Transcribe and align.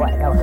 way. 0.00 0.16
That 0.16 0.34
way. 0.34 0.39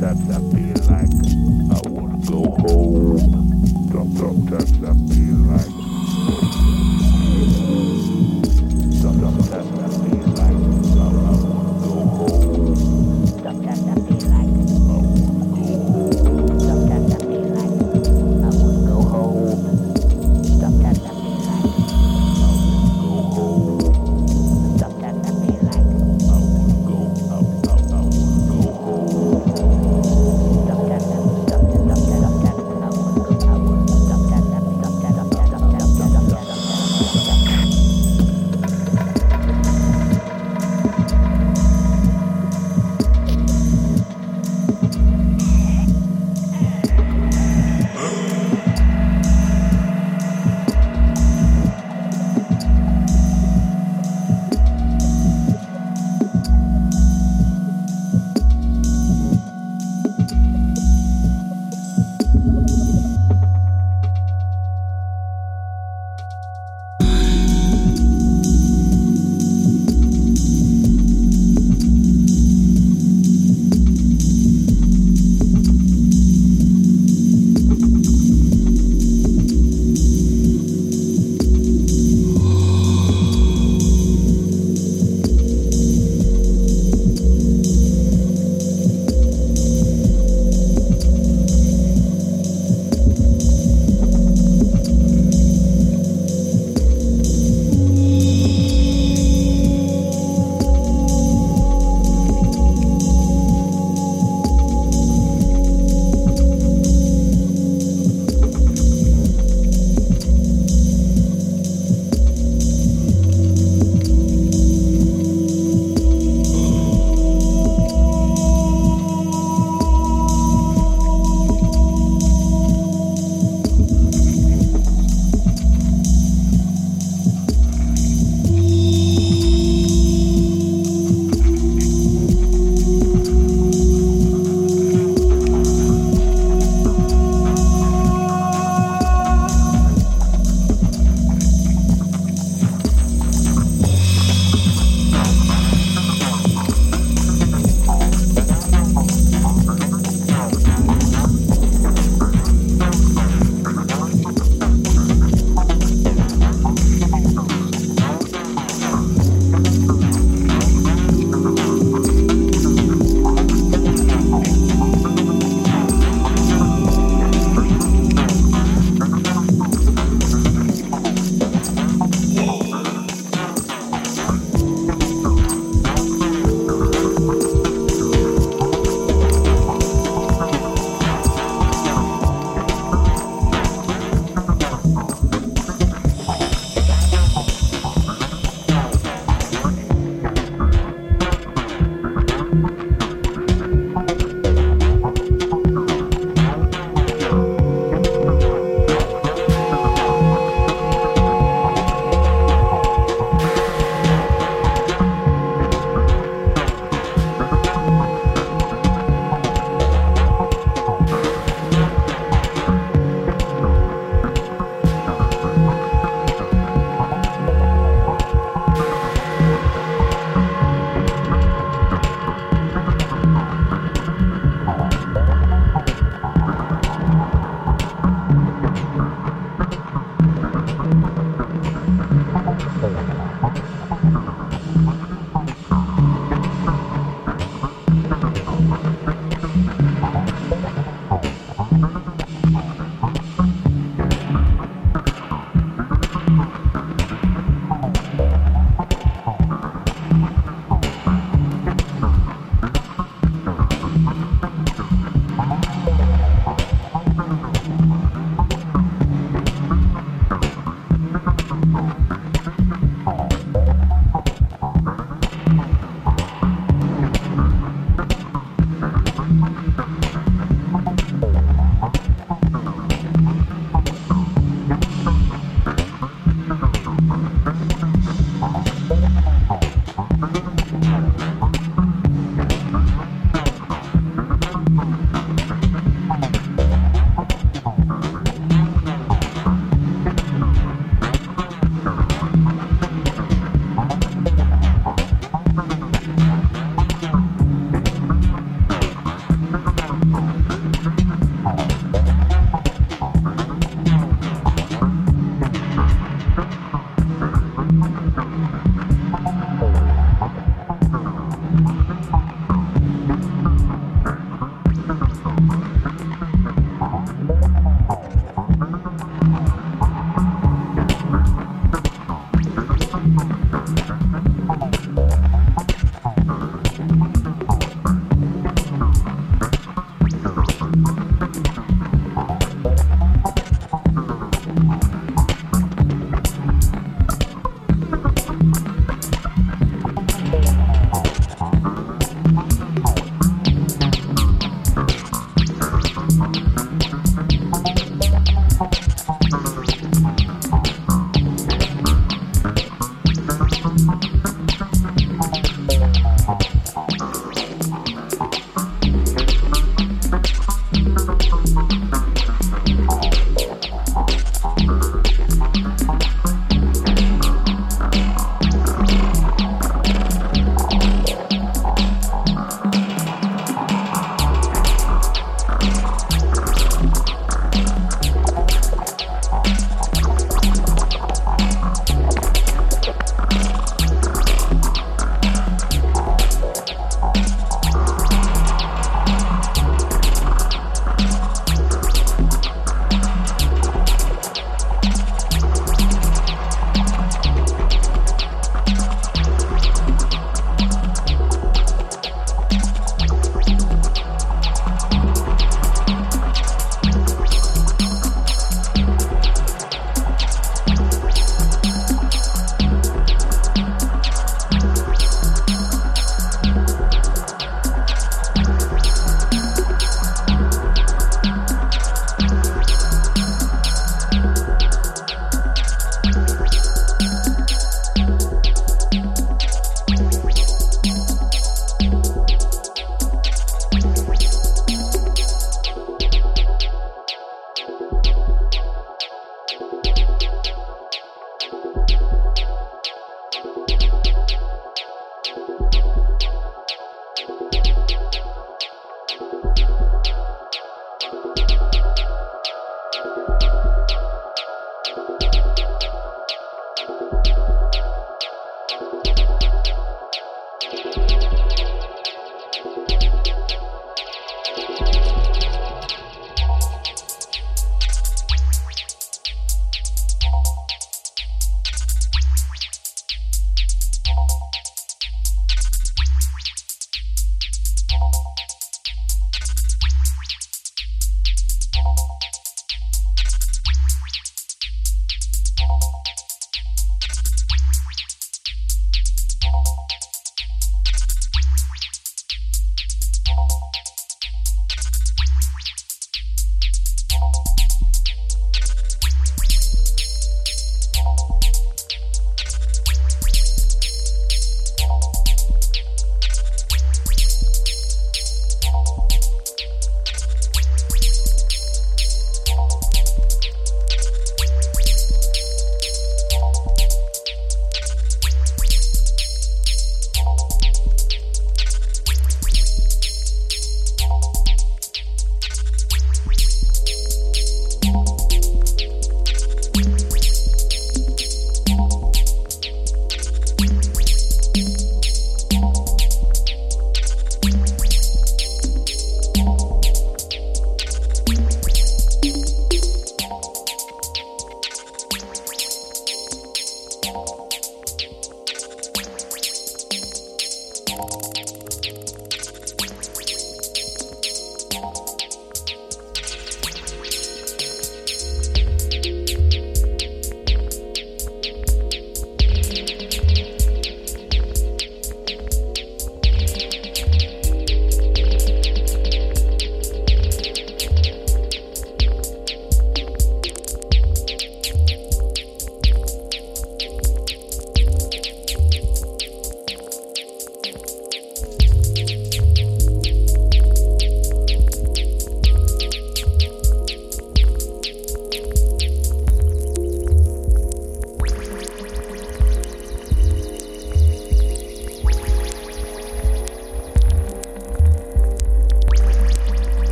Sometimes 0.00 0.30
I 0.30 0.40
feel 0.56 0.78
like 0.88 1.12
I 1.76 1.88
wanna 1.90 2.16
go 2.24 2.40
home. 2.62 3.18
Sometimes 3.92 4.82
I 4.82 4.94
feel 5.12 5.36
like 5.52 5.79